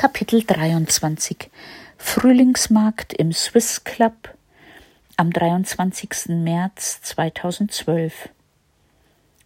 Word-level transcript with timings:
Kapitel 0.00 0.44
23 0.44 1.50
Frühlingsmarkt 1.96 3.12
im 3.14 3.32
Swiss 3.32 3.82
Club 3.82 4.32
am 5.16 5.32
23. 5.32 6.28
März 6.28 7.02
2012 7.02 8.28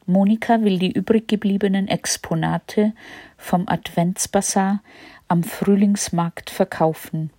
Monika 0.04 0.60
will 0.60 0.78
die 0.78 0.92
übrig 0.92 1.26
gebliebenen 1.26 1.88
Exponate 1.88 2.92
vom 3.38 3.66
Adventsbasar 3.66 4.82
am 5.26 5.42
Frühlingsmarkt 5.42 6.50
verkaufen. 6.50 7.30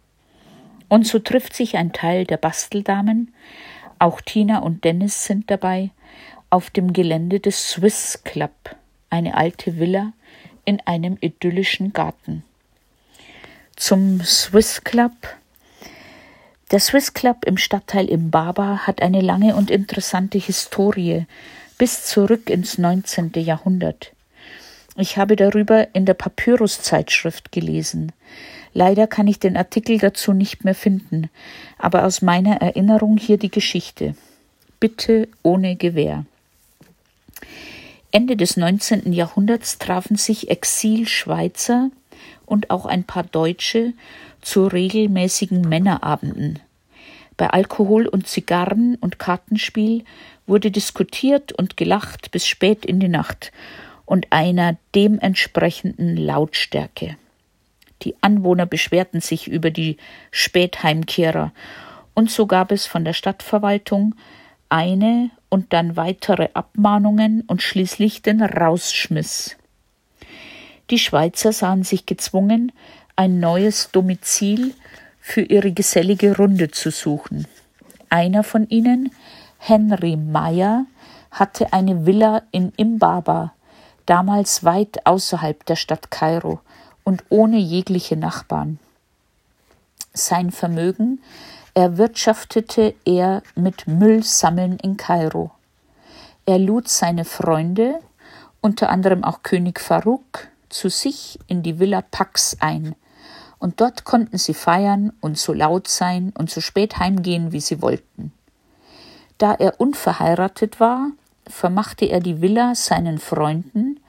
Und 0.89 1.05
so 1.05 1.19
trifft 1.19 1.53
sich 1.53 1.77
ein 1.77 1.93
Teil 1.93 2.25
der 2.25 2.37
Basteldamen, 2.37 3.31
auch 3.99 4.21
Tina 4.21 4.57
und 4.57 4.83
Dennis 4.85 5.25
sind 5.25 5.51
dabei, 5.51 5.91
auf 6.49 6.71
dem 6.71 6.93
Gelände 6.93 7.39
des 7.39 7.69
Swiss 7.69 8.23
Club, 8.23 8.75
eine 9.11 9.37
alte 9.37 9.77
Villa 9.77 10.13
in 10.65 10.81
einem 10.87 11.19
idyllischen 11.21 11.93
Garten 11.93 12.43
zum 13.83 14.21
Swiss 14.23 14.85
Club. 14.85 15.11
Der 16.71 16.79
Swiss 16.79 17.13
Club 17.13 17.43
im 17.45 17.57
Stadtteil 17.57 18.05
Imbaba 18.05 18.87
hat 18.87 19.01
eine 19.01 19.19
lange 19.19 19.57
und 19.57 19.69
interessante 19.69 20.37
Historie 20.37 21.25
bis 21.77 22.05
zurück 22.05 22.49
ins 22.49 22.77
19. 22.77 23.33
Jahrhundert. 23.35 24.13
Ich 24.95 25.17
habe 25.17 25.35
darüber 25.35 25.93
in 25.93 26.05
der 26.05 26.13
Papyrus-Zeitschrift 26.13 27.51
gelesen. 27.51 28.13
Leider 28.73 29.05
kann 29.05 29.27
ich 29.27 29.39
den 29.39 29.57
Artikel 29.57 29.97
dazu 29.97 30.31
nicht 30.31 30.63
mehr 30.63 30.75
finden, 30.75 31.29
aber 31.77 32.05
aus 32.05 32.21
meiner 32.21 32.61
Erinnerung 32.61 33.17
hier 33.17 33.37
die 33.37 33.51
Geschichte. 33.51 34.15
Bitte 34.79 35.27
ohne 35.41 35.75
Gewehr. 35.75 36.25
Ende 38.13 38.37
des 38.37 38.55
19. 38.55 39.11
Jahrhunderts 39.11 39.77
trafen 39.77 40.15
sich 40.15 40.49
Exil-Schweizer 40.49 41.89
und 42.53 42.69
auch 42.69 42.85
ein 42.85 43.03
paar 43.03 43.23
Deutsche 43.23 43.93
zu 44.41 44.67
regelmäßigen 44.67 45.61
Männerabenden. 45.61 46.59
Bei 47.35 47.49
Alkohol 47.49 48.05
und 48.05 48.27
Zigarren 48.27 48.95
und 49.01 49.17
Kartenspiel 49.17 50.05
wurde 50.45 50.69
diskutiert 50.69 51.51
und 51.51 51.77
gelacht 51.77 52.29
bis 52.29 52.45
spät 52.45 52.85
in 52.85 52.99
die 52.99 53.07
Nacht 53.07 53.51
und 54.05 54.27
einer 54.29 54.77
dementsprechenden 54.93 56.15
Lautstärke. 56.15 57.17
Die 58.03 58.13
Anwohner 58.21 58.67
beschwerten 58.67 59.19
sich 59.19 59.47
über 59.47 59.71
die 59.71 59.97
Spätheimkehrer, 60.29 61.51
und 62.13 62.29
so 62.29 62.45
gab 62.45 62.71
es 62.71 62.85
von 62.85 63.03
der 63.03 63.13
Stadtverwaltung 63.13 64.13
eine 64.69 65.31
und 65.49 65.73
dann 65.73 65.95
weitere 65.95 66.49
Abmahnungen 66.53 67.41
und 67.47 67.63
schließlich 67.63 68.21
den 68.21 68.43
Rausschmiss. 68.43 69.57
Die 70.89 70.99
Schweizer 70.99 71.53
sahen 71.53 71.83
sich 71.83 72.05
gezwungen, 72.05 72.71
ein 73.15 73.39
neues 73.39 73.91
Domizil 73.91 74.73
für 75.19 75.41
ihre 75.41 75.71
gesellige 75.71 76.35
Runde 76.35 76.71
zu 76.71 76.91
suchen. 76.91 77.47
Einer 78.09 78.43
von 78.43 78.67
ihnen, 78.69 79.11
Henry 79.57 80.17
Meyer, 80.17 80.85
hatte 81.31 81.73
eine 81.73 82.05
Villa 82.05 82.43
in 82.51 82.73
Imbaba, 82.75 83.53
damals 84.05 84.63
weit 84.63 85.05
außerhalb 85.05 85.65
der 85.65 85.75
Stadt 85.75 86.11
Kairo 86.11 86.59
und 87.03 87.23
ohne 87.29 87.57
jegliche 87.57 88.17
Nachbarn. 88.17 88.79
Sein 90.13 90.51
Vermögen 90.51 91.21
erwirtschaftete 91.73 92.93
er 93.03 93.41
mit 93.55 93.87
Müllsammeln 93.87 94.77
in 94.77 94.97
Kairo. 94.97 95.51
Er 96.45 96.59
lud 96.59 96.87
seine 96.87 97.25
Freunde, 97.25 97.99
unter 98.61 98.89
anderem 98.89 99.23
auch 99.23 99.41
König 99.41 99.79
Farouk, 99.79 100.49
zu 100.73 100.89
sich 100.89 101.39
in 101.47 101.63
die 101.63 101.79
Villa 101.79 102.01
Pax 102.01 102.57
ein, 102.59 102.95
und 103.59 103.79
dort 103.79 104.03
konnten 104.03 104.37
sie 104.37 104.53
feiern 104.53 105.13
und 105.21 105.37
so 105.37 105.53
laut 105.53 105.87
sein 105.87 106.33
und 106.37 106.49
so 106.49 106.59
spät 106.59 106.99
heimgehen, 106.99 107.53
wie 107.53 107.61
sie 107.61 107.81
wollten. 107.81 108.33
Da 109.37 109.53
er 109.53 109.79
unverheiratet 109.79 110.81
war, 110.81 111.11
vermachte 111.47 112.05
er 112.05 112.19
die 112.19 112.41
Villa 112.41 112.75
seinen 112.75 113.19
Freunden 113.19 113.99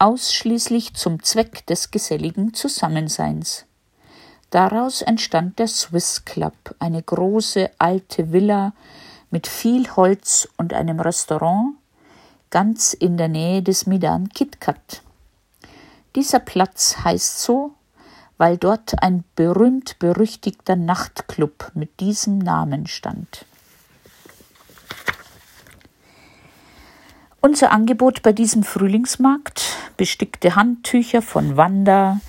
ausschließlich 0.00 0.94
zum 0.94 1.22
Zweck 1.22 1.66
des 1.66 1.90
geselligen 1.90 2.54
Zusammenseins. 2.54 3.66
Daraus 4.50 5.02
entstand 5.02 5.58
der 5.58 5.68
Swiss 5.68 6.24
Club, 6.24 6.74
eine 6.78 7.02
große 7.02 7.70
alte 7.78 8.32
Villa 8.32 8.72
mit 9.30 9.46
viel 9.46 9.88
Holz 9.94 10.48
und 10.56 10.72
einem 10.72 11.00
Restaurant 11.00 11.74
ganz 12.50 12.94
in 12.94 13.16
der 13.16 13.28
Nähe 13.28 13.62
des 13.62 13.86
Midan 13.86 14.28
KitKat. 14.30 15.02
Dieser 16.14 16.40
Platz 16.40 16.98
heißt 17.04 17.40
so, 17.40 17.72
weil 18.38 18.56
dort 18.56 19.02
ein 19.02 19.24
berühmt 19.36 19.98
berüchtigter 19.98 20.76
Nachtclub 20.76 21.72
mit 21.74 22.00
diesem 22.00 22.38
Namen 22.38 22.86
stand. 22.86 23.44
Unser 27.40 27.70
Angebot 27.70 28.22
bei 28.22 28.32
diesem 28.32 28.62
Frühlingsmarkt 28.62 29.76
bestickte 29.96 30.56
Handtücher 30.56 31.22
von 31.22 31.56
Wanda, 31.56 32.20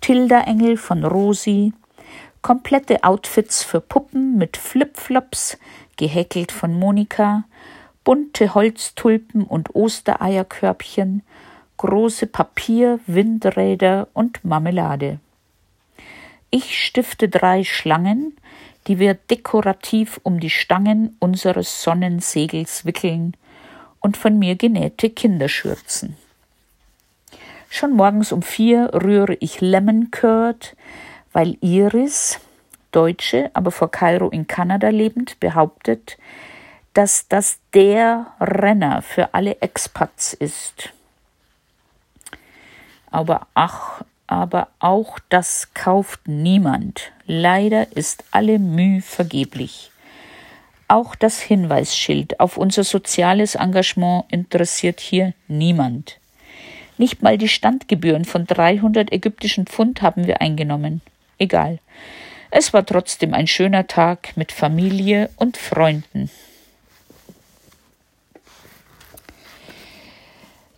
Tilda-Engel 0.00 0.76
von 0.76 1.04
Rosi, 1.04 1.72
komplette 2.40 3.04
Outfits 3.04 3.62
für 3.62 3.80
Puppen 3.80 4.36
mit 4.36 4.56
Flipflops, 4.56 5.58
gehäkelt 5.96 6.52
von 6.52 6.78
Monika, 6.78 7.44
bunte 8.04 8.54
Holztulpen 8.54 9.44
und 9.44 9.74
Ostereierkörbchen 9.74 11.22
große 11.76 12.26
Papier, 12.26 13.00
Windräder 13.06 14.08
und 14.14 14.44
Marmelade. 14.44 15.18
Ich 16.50 16.84
stifte 16.84 17.28
drei 17.28 17.64
Schlangen, 17.64 18.36
die 18.86 18.98
wir 18.98 19.14
dekorativ 19.14 20.20
um 20.22 20.40
die 20.40 20.50
Stangen 20.50 21.16
unseres 21.18 21.82
Sonnensegels 21.82 22.84
wickeln, 22.84 23.36
und 24.00 24.18
von 24.18 24.38
mir 24.38 24.54
genähte 24.54 25.08
Kinderschürzen. 25.08 26.16
Schon 27.70 27.92
morgens 27.92 28.32
um 28.32 28.42
vier 28.42 28.90
rühre 28.92 29.34
ich 29.40 29.62
Lemon 29.62 30.10
Curd, 30.10 30.76
weil 31.32 31.56
Iris, 31.62 32.38
Deutsche, 32.92 33.50
aber 33.54 33.70
vor 33.70 33.90
Kairo 33.90 34.28
in 34.28 34.46
Kanada 34.46 34.90
lebend, 34.90 35.40
behauptet, 35.40 36.18
dass 36.92 37.26
das 37.28 37.58
der 37.72 38.26
Renner 38.38 39.02
für 39.02 39.34
alle 39.34 39.56
Expats 39.62 40.34
ist 40.34 40.93
aber 43.14 43.46
ach, 43.54 44.02
aber 44.26 44.66
auch 44.80 45.20
das 45.28 45.72
kauft 45.72 46.26
niemand. 46.26 47.12
Leider 47.26 47.96
ist 47.96 48.24
alle 48.32 48.58
Mühe 48.58 49.02
vergeblich. 49.02 49.92
Auch 50.88 51.14
das 51.14 51.40
Hinweisschild 51.40 52.40
auf 52.40 52.56
unser 52.56 52.82
soziales 52.82 53.54
Engagement 53.54 54.24
interessiert 54.32 54.98
hier 54.98 55.32
niemand. 55.46 56.18
Nicht 56.98 57.22
mal 57.22 57.38
die 57.38 57.48
Standgebühren 57.48 58.24
von 58.24 58.48
300 58.48 59.12
ägyptischen 59.12 59.66
Pfund 59.66 60.02
haben 60.02 60.26
wir 60.26 60.40
eingenommen. 60.40 61.00
Egal. 61.38 61.78
Es 62.50 62.72
war 62.72 62.84
trotzdem 62.84 63.32
ein 63.32 63.46
schöner 63.46 63.86
Tag 63.86 64.36
mit 64.36 64.50
Familie 64.50 65.30
und 65.36 65.56
Freunden. 65.56 66.30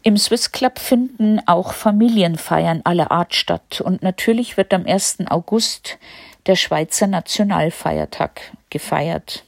Im 0.06 0.17
Swiss 0.17 0.53
Club 0.53 0.78
finden 0.78 1.41
auch 1.47 1.72
Familienfeiern 1.72 2.83
aller 2.84 3.11
Art 3.11 3.34
statt 3.34 3.81
und 3.81 4.05
natürlich 4.05 4.56
wird 4.56 4.72
am 4.72 4.87
1. 4.87 5.25
August 5.28 5.99
der 6.47 6.55
Schweizer 6.55 7.09
Nationalfeiertag 7.09 8.53
gefeiert. 8.71 9.43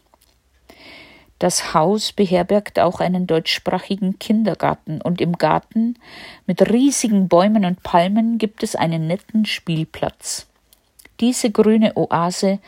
Das 1.38 1.74
Haus 1.74 2.10
beherbergt 2.10 2.80
auch 2.80 2.98
einen 2.98 3.28
deutschsprachigen 3.28 4.18
Kindergarten 4.18 5.00
und 5.00 5.20
im 5.20 5.38
Garten 5.38 5.94
mit 6.48 6.68
riesigen 6.68 7.28
Bäumen 7.28 7.64
und 7.64 7.84
Palmen 7.84 8.38
gibt 8.38 8.64
es 8.64 8.74
einen 8.74 9.06
netten 9.06 9.46
Spielplatz. 9.46 10.48
Diese 11.20 11.52
grüne 11.52 11.96
Oase 11.96 12.58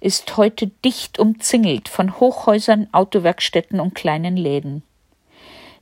ist 0.00 0.38
heute 0.38 0.68
dicht 0.82 1.18
umzingelt 1.18 1.90
von 1.90 2.18
Hochhäusern, 2.18 2.88
Autowerkstätten 2.92 3.80
und 3.80 3.94
kleinen 3.94 4.38
Läden. 4.38 4.82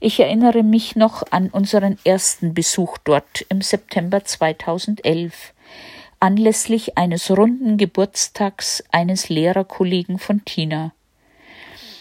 Ich 0.05 0.19
erinnere 0.19 0.65
mich 0.65 0.97
noch 0.97 1.23
an 1.31 1.49
unseren 1.51 1.97
ersten 2.03 2.55
Besuch 2.55 2.99
dort 3.05 3.47
im 3.49 3.61
September 3.61 4.25
2011, 4.25 5.55
anlässlich 6.19 6.99
eines 6.99 7.31
runden 7.31 7.77
Geburtstags 7.77 8.83
eines 8.91 9.29
Lehrerkollegen 9.29 10.19
von 10.19 10.45
Tina. 10.45 10.93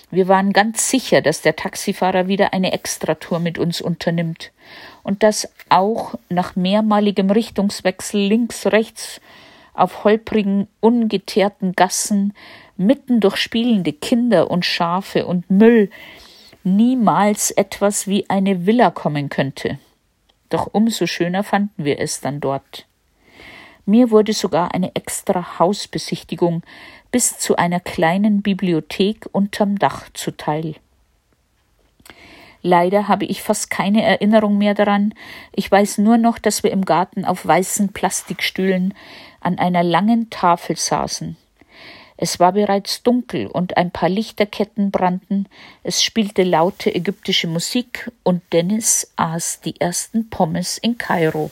Wir 0.10 0.28
waren 0.28 0.52
ganz 0.52 0.90
sicher, 0.90 1.22
dass 1.22 1.44
der 1.44 1.56
Taxifahrer 1.56 2.28
wieder 2.28 2.54
eine 2.54 2.72
Extratour 2.72 3.38
mit 3.38 3.60
uns 3.60 3.82
unternimmt 3.82 4.52
und 5.04 5.22
dass 5.22 5.48
auch 5.70 6.16
nach 6.28 6.56
mehrmaligem 6.56 7.30
Richtungswechsel 7.30 8.20
links, 8.20 8.66
rechts 8.66 9.22
auf 9.76 10.06
holprigen, 10.06 10.68
ungeteerten 10.80 11.74
Gassen, 11.74 12.34
mitten 12.78 13.20
durch 13.20 13.38
spielende 13.38 13.94
Kinder 13.94 14.50
und 14.50 14.66
Schafe 14.66 15.28
und 15.28 15.52
Müll 15.52 15.92
niemals 16.64 17.52
etwas 17.52 18.08
wie 18.08 18.30
eine 18.30 18.66
Villa 18.66 18.92
kommen 18.92 19.30
könnte. 19.30 19.80
Doch 20.50 20.70
umso 20.72 21.08
schöner 21.08 21.44
fanden 21.44 21.86
wir 21.86 22.00
es 22.00 22.22
dann 22.22 22.40
dort. 22.40 22.86
Mir 23.86 24.12
wurde 24.12 24.34
sogar 24.34 24.74
eine 24.74 24.96
extra 24.96 25.60
Hausbesichtigung 25.60 26.62
bis 27.12 27.40
zu 27.40 27.56
einer 27.56 27.80
kleinen 27.80 28.42
Bibliothek 28.42 29.28
unterm 29.32 29.80
Dach 29.80 30.10
zuteil. 30.14 30.76
Leider 32.62 33.08
habe 33.08 33.26
ich 33.26 33.42
fast 33.42 33.72
keine 33.72 34.04
Erinnerung 34.04 34.58
mehr 34.58 34.76
daran. 34.76 35.16
Ich 35.52 35.72
weiß 35.72 35.98
nur 35.98 36.18
noch, 36.18 36.38
dass 36.38 36.64
wir 36.64 36.72
im 36.72 36.86
Garten 36.86 37.26
auf 37.26 37.46
weißen 37.46 37.92
Plastikstühlen 37.92 38.94
an 39.40 39.58
einer 39.58 39.84
langen 39.84 40.30
Tafel 40.30 40.78
saßen. 40.78 41.38
Es 42.24 42.40
war 42.40 42.52
bereits 42.52 43.02
dunkel 43.02 43.48
und 43.48 43.78
ein 43.78 43.90
paar 43.90 44.08
Lichterketten 44.08 44.92
brannten, 44.92 45.48
es 45.82 46.04
spielte 46.04 46.44
laute 46.44 46.94
ägyptische 46.94 47.48
Musik 47.48 48.12
und 48.22 48.44
Dennis 48.54 49.12
aß 49.16 49.62
die 49.62 49.82
ersten 49.82 50.30
Pommes 50.30 50.78
in 50.78 51.00
Kairo. 51.00 51.50